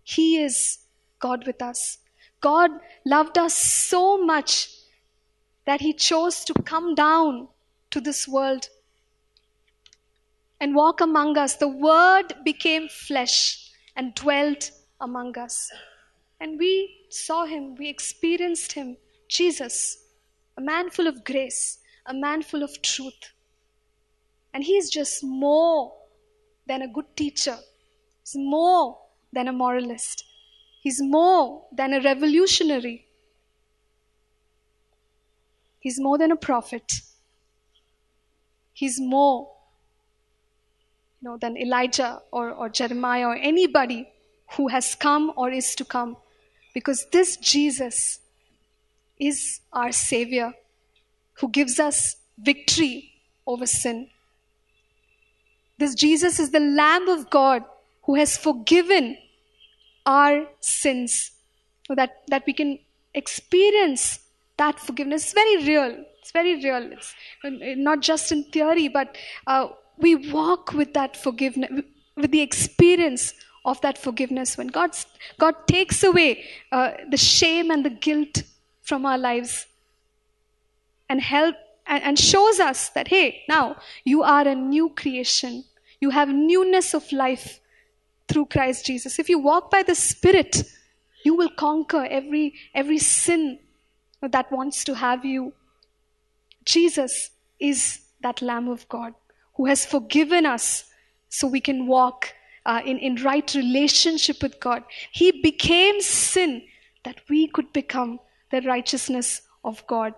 [0.02, 0.78] He is
[1.18, 1.98] God with us.
[2.40, 2.70] God
[3.04, 4.70] loved us so much
[5.66, 7.48] that He chose to come down
[7.90, 8.70] to this world
[10.58, 11.56] and walk among us.
[11.56, 14.70] The Word became flesh and dwelt
[15.02, 15.70] among us.
[16.40, 18.96] And we saw Him, we experienced Him,
[19.28, 19.98] Jesus,
[20.56, 23.33] a man full of grace, a man full of truth.
[24.54, 25.92] And He is just more
[26.66, 27.58] than a good teacher,
[28.22, 28.98] He's more
[29.32, 30.24] than a moralist.
[30.80, 33.06] He's more than a revolutionary.
[35.80, 37.00] He's more than a prophet.
[38.74, 39.50] He's more
[41.20, 44.08] you know, than Elijah or, or Jeremiah or anybody
[44.56, 46.18] who has come or is to come.
[46.74, 48.18] Because this Jesus
[49.18, 50.52] is our Savior
[51.34, 53.10] who gives us victory
[53.46, 54.10] over sin.
[55.78, 57.64] This Jesus is the Lamb of God
[58.02, 59.16] who has forgiven
[60.06, 61.32] our sins
[61.86, 62.78] so that, that we can
[63.14, 64.20] experience
[64.56, 65.24] that forgiveness.
[65.24, 66.04] It's very real.
[66.20, 66.90] It's very real.
[66.92, 67.14] It's
[67.78, 69.16] not just in theory, but
[69.46, 69.68] uh,
[69.98, 71.70] we walk with that forgiveness,
[72.16, 74.90] with the experience of that forgiveness when God,
[75.38, 78.42] God takes away uh, the shame and the guilt
[78.82, 79.66] from our lives
[81.08, 81.56] and help
[81.86, 85.64] and, and shows us that hey now you are a new creation
[86.00, 87.60] you have newness of life
[88.28, 89.18] through Christ Jesus.
[89.18, 90.64] If you walk by the Spirit,
[91.24, 93.58] you will conquer every, every sin
[94.20, 95.52] that wants to have you.
[96.64, 97.30] Jesus
[97.60, 99.14] is that Lamb of God
[99.54, 100.84] who has forgiven us
[101.28, 102.34] so we can walk
[102.66, 104.82] uh, in, in right relationship with God.
[105.12, 106.62] He became sin
[107.04, 108.18] that we could become
[108.50, 110.14] the righteousness of God.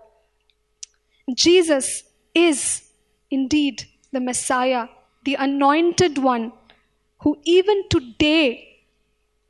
[1.33, 2.03] Jesus
[2.33, 2.83] is
[3.29, 4.87] indeed the Messiah,
[5.23, 6.53] the anointed one
[7.21, 8.83] who even today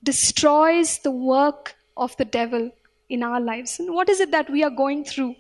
[0.04, 2.72] destroys the work of the devil
[3.10, 3.80] in our lives.
[3.80, 5.36] And what is it that we are going through?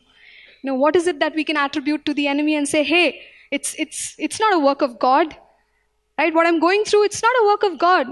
[0.63, 3.21] Know, what is it that we can attribute to the enemy and say, hey,
[3.51, 5.35] it's, it's, it's not a work of God,
[6.17, 6.33] right?
[6.33, 8.07] What I'm going through, it's not a work of God.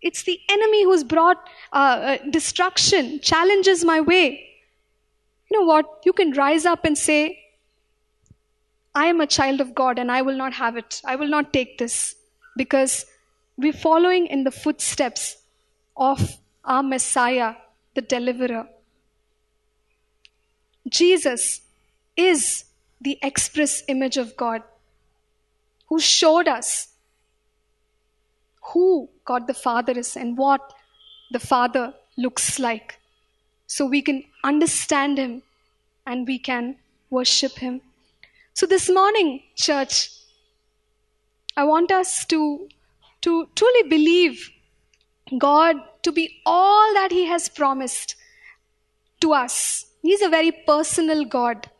[0.00, 1.36] It's the enemy who's brought
[1.72, 4.47] uh, uh, destruction, challenges my way.
[5.50, 5.86] You know what?
[6.04, 7.38] You can rise up and say,
[8.94, 11.00] I am a child of God and I will not have it.
[11.04, 12.16] I will not take this
[12.56, 13.06] because
[13.56, 15.36] we're following in the footsteps
[15.96, 17.54] of our Messiah,
[17.94, 18.68] the deliverer.
[20.88, 21.60] Jesus
[22.16, 22.64] is
[23.00, 24.62] the express image of God
[25.86, 26.88] who showed us
[28.72, 30.72] who God the Father is and what
[31.30, 32.98] the Father looks like.
[33.68, 35.42] So we can understand Him
[36.06, 36.76] and we can
[37.10, 37.80] worship Him.
[38.54, 40.10] So this morning, church,
[41.56, 42.68] I want us to
[43.20, 44.50] to truly believe
[45.38, 48.16] God to be all that He has promised
[49.20, 49.86] to us.
[50.02, 51.70] He's a very personal God.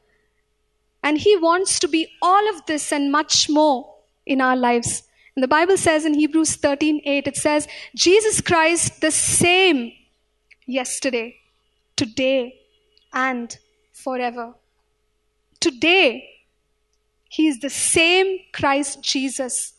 [1.03, 3.95] And He wants to be all of this and much more
[4.26, 5.05] in our lives.
[5.36, 9.93] And the Bible says in Hebrews 13 8, it says, Jesus Christ the same
[10.66, 11.36] yesterday,
[11.99, 12.61] today,
[13.12, 13.59] and
[13.92, 14.55] forever.
[15.61, 16.28] Today,
[17.28, 19.74] He is the same Christ Jesus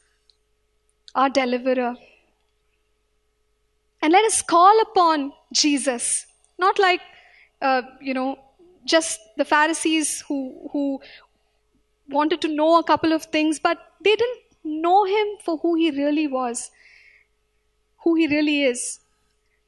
[1.15, 1.95] our deliverer.
[4.01, 6.25] And let us call upon Jesus,
[6.57, 7.01] not like,
[7.61, 8.37] uh, you know,
[8.85, 11.01] just the Pharisees who, who
[12.09, 15.91] wanted to know a couple of things, but they didn't know him for who he
[15.91, 16.71] really was,
[18.03, 18.99] who he really is.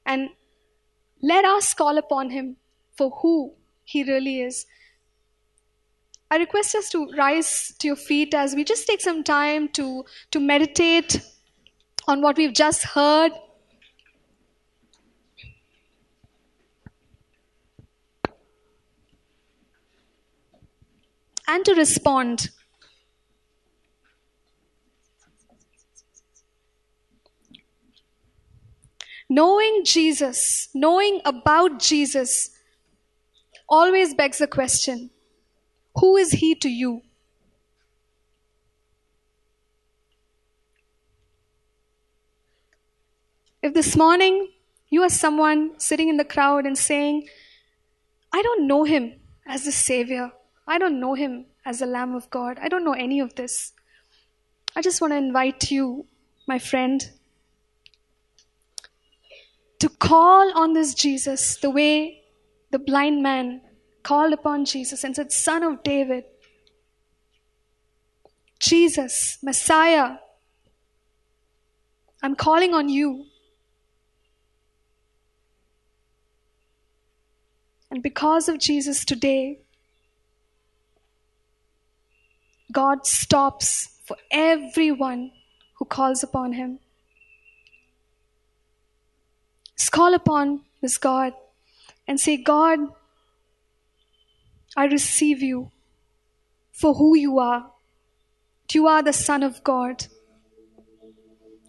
[0.05, 0.29] And
[1.21, 2.57] let us call upon him
[2.95, 3.53] for who
[3.83, 4.65] he really is.
[6.29, 10.05] I request us to rise to your feet as we just take some time to,
[10.31, 11.21] to meditate
[12.07, 13.31] on what we've just heard.
[21.47, 22.49] And to respond.
[29.31, 32.49] Knowing Jesus, knowing about Jesus,
[33.69, 35.09] always begs the question
[35.95, 37.01] who is he to you?
[43.61, 44.49] If this morning
[44.89, 47.29] you are someone sitting in the crowd and saying,
[48.33, 49.13] I don't know him
[49.47, 50.33] as the Savior,
[50.67, 53.71] I don't know him as the Lamb of God, I don't know any of this,
[54.75, 56.05] I just want to invite you,
[56.49, 57.09] my friend,
[59.81, 62.21] to call on this Jesus the way
[62.69, 63.61] the blind man
[64.03, 66.23] called upon Jesus and said, Son of David,
[68.59, 70.17] Jesus, Messiah,
[72.21, 73.25] I'm calling on you.
[77.89, 79.61] And because of Jesus today,
[82.71, 85.31] God stops for everyone
[85.79, 86.77] who calls upon him.
[89.81, 91.33] Just call upon this God
[92.07, 92.77] and say, God,
[94.77, 95.71] I receive you
[96.71, 97.65] for who you are.
[98.71, 100.05] You are the Son of God.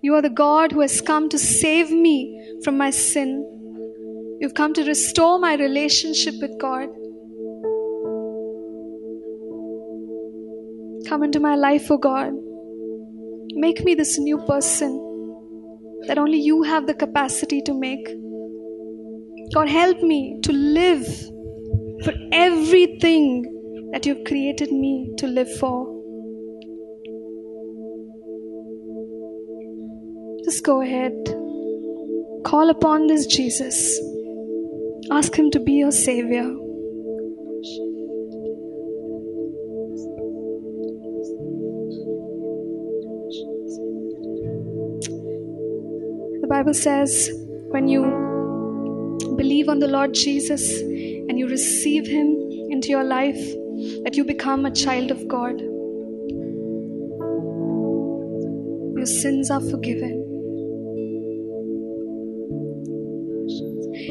[0.03, 4.37] You are the God who has come to save me from my sin.
[4.43, 6.91] You've come to restore my relationship with God.
[11.09, 12.35] Come into my life, O oh God.
[13.55, 15.12] Make me this new person
[16.07, 18.07] that only you have the capacity to make.
[19.55, 21.07] God, help me to live
[22.05, 25.87] for everything that you've created me to live for.
[30.45, 31.13] Just go ahead.
[32.45, 34.01] Call upon this Jesus.
[35.11, 36.62] Ask him to be your Savior.
[46.63, 47.29] Bible says
[47.71, 48.03] when you
[49.37, 52.29] believe on the Lord Jesus and you receive him
[52.71, 53.41] into your life,
[54.05, 55.61] that you become a child of God.
[58.97, 60.23] Your sins are forgiven.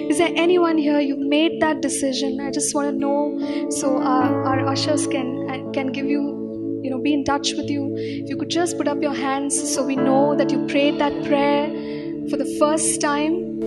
[0.09, 2.41] Is there anyone here you made that decision?
[2.41, 6.99] I just want to know so uh, our ushers can can give you you know
[6.99, 7.93] be in touch with you.
[7.95, 11.23] If you could just put up your hands so we know that you prayed that
[11.23, 11.80] prayer
[12.29, 13.59] for the first time.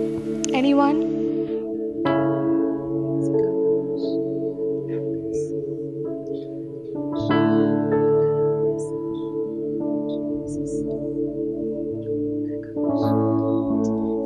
[0.53, 1.25] Anyone?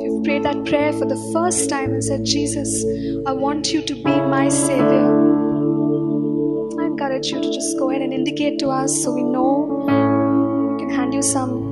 [0.00, 2.84] If you've prayed that prayer for the first time and said, Jesus,
[3.26, 5.10] I want you to be my Savior.
[6.80, 9.84] I encourage you to just go ahead and indicate to us so we know.
[10.72, 11.69] We can hand you some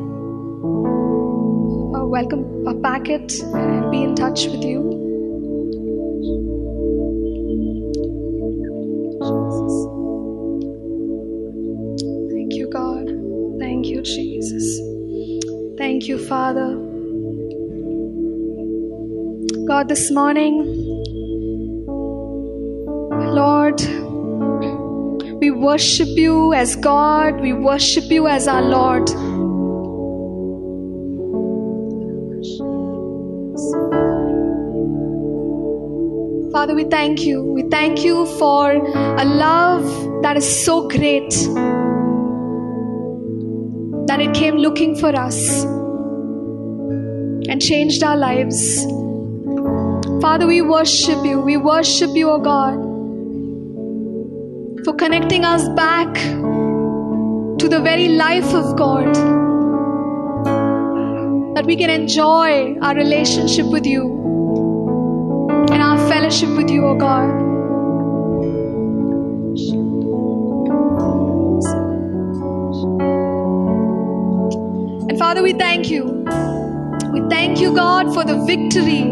[2.08, 4.80] welcome a packet and be in touch with you.
[12.30, 13.08] Thank you, God.
[13.60, 14.80] Thank you, Jesus.
[15.76, 16.76] Thank you, Father.
[19.66, 20.64] God, this morning,
[23.34, 23.82] Lord,
[25.40, 29.10] we worship you as God, we worship you as our Lord.
[36.68, 37.42] Father, we thank you.
[37.42, 41.30] We thank you for a love that is so great
[44.06, 45.64] that it came looking for us
[47.48, 48.84] and changed our lives.
[50.20, 51.40] Father, we worship you.
[51.40, 52.74] We worship you, O oh God,
[54.84, 59.14] for connecting us back to the very life of God.
[61.54, 64.17] That we can enjoy our relationship with you
[66.28, 67.30] fellowship with you, O oh God.
[75.08, 76.04] And Father, we thank you.
[77.12, 79.04] We thank you, God, for the victory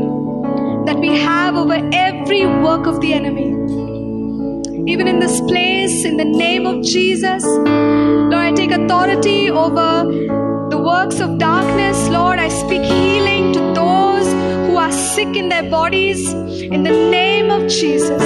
[0.85, 3.49] that we have over every work of the enemy.
[4.87, 10.05] Even in this place, in the name of Jesus, Lord, I take authority over
[10.69, 12.09] the works of darkness.
[12.09, 13.76] Lord, I speak healing to
[14.87, 18.23] are sick in their bodies in the name of Jesus.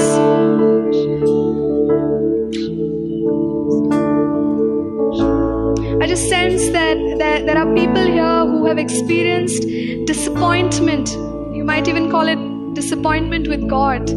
[6.02, 9.62] I just sense that, that there are people here who have experienced
[10.06, 11.08] disappointment.
[11.56, 14.10] You might even call it disappointment with God.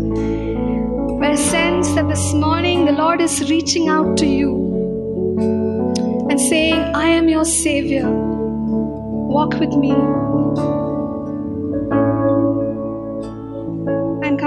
[1.24, 4.52] I sense that this morning the Lord is reaching out to you
[6.30, 8.10] and saying, I am your Savior.
[8.10, 9.94] Walk with me.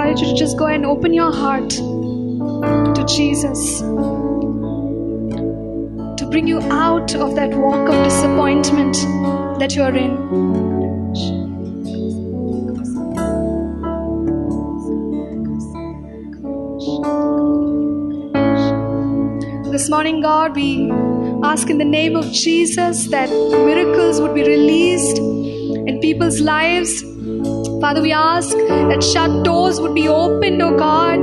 [0.07, 3.79] Encourage you to just go and open your heart to Jesus
[6.19, 8.95] to bring you out of that walk of disappointment
[9.59, 10.15] that you are in.
[19.71, 20.89] This morning, God, we
[21.43, 27.03] ask in the name of Jesus that miracles would be released in people's lives.
[27.79, 31.19] Father, we ask that shut doors would be opened, oh God,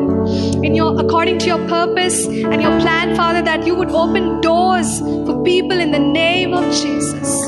[0.64, 5.00] in your according to your purpose and your plan, Father, that you would open doors
[5.00, 7.46] for people in the name of Jesus.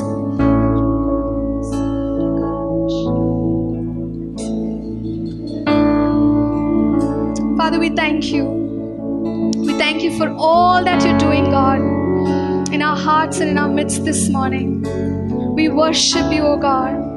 [7.57, 8.45] Father, we thank you.
[9.65, 11.79] We thank you for all that you're doing, God,
[12.73, 14.83] in our hearts and in our midst this morning.
[15.55, 17.07] We worship you, O God.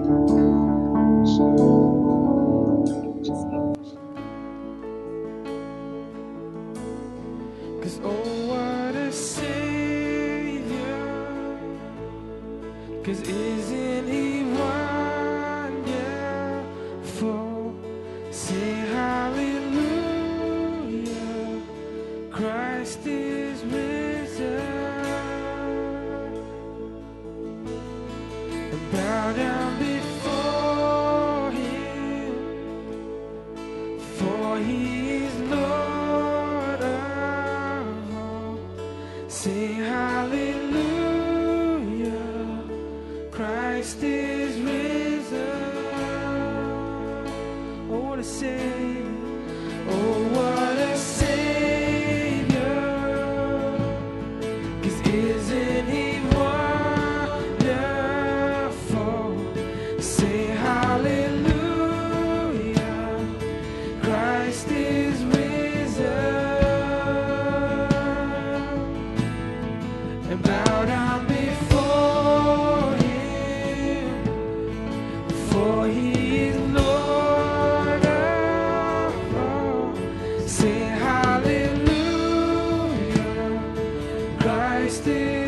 [84.91, 85.39] Christ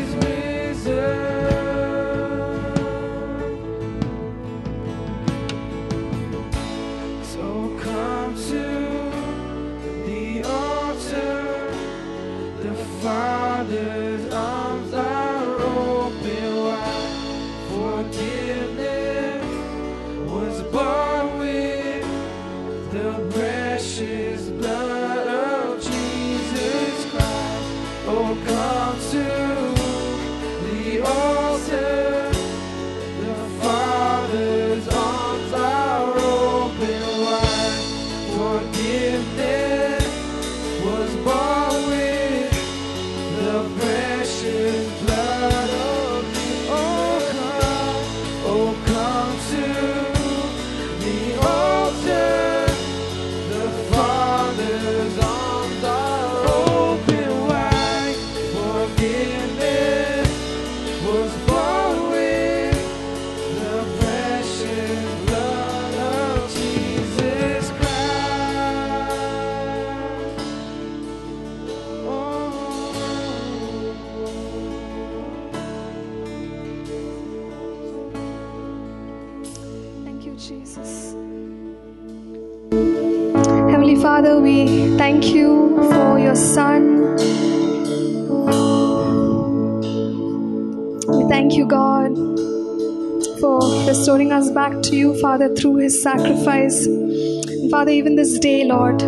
[92.09, 96.85] God, for restoring us back to you, Father, through his sacrifice.
[96.85, 99.01] And Father, even this day, Lord,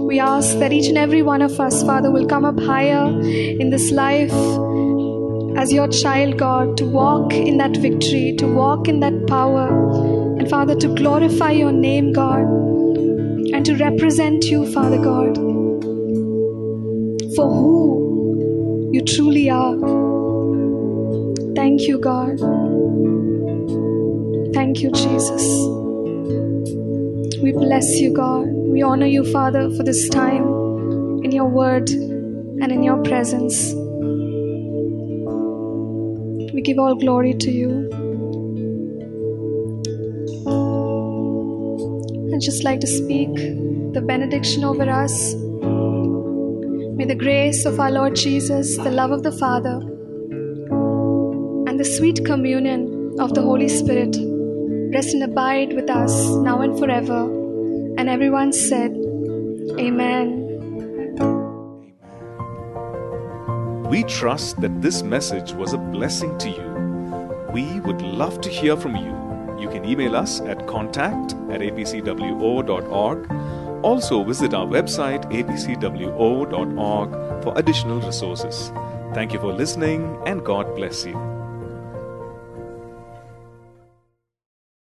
[0.00, 3.70] we ask that each and every one of us, Father, will come up higher in
[3.70, 4.32] this life
[5.56, 9.68] as your child, God, to walk in that victory, to walk in that power,
[10.38, 12.42] and Father, to glorify your name, God,
[13.52, 15.36] and to represent you, Father God,
[17.34, 20.09] for who you truly are.
[21.54, 22.38] Thank you, God.
[24.54, 25.42] Thank you, Jesus.
[27.42, 28.46] We bless you, God.
[28.48, 30.44] We honor you, Father, for this time
[31.24, 33.72] in your word and in your presence.
[36.52, 37.90] We give all glory to you.
[42.34, 43.34] I'd just like to speak
[43.94, 45.34] the benediction over us.
[46.96, 49.80] May the grace of our Lord Jesus, the love of the Father,
[51.80, 54.14] the sweet communion of the Holy Spirit
[54.92, 57.22] rest and abide with us now and forever.
[57.96, 58.90] And everyone said,
[59.78, 60.46] Amen.
[63.88, 66.68] We trust that this message was a blessing to you.
[67.50, 69.16] We would love to hear from you.
[69.58, 73.18] You can email us at contact at apcwo.org.
[73.82, 77.10] Also, visit our website apcwo.org
[77.42, 78.70] for additional resources.
[79.14, 81.39] Thank you for listening and God bless you.